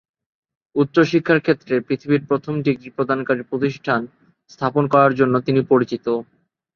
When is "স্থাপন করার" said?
4.49-5.11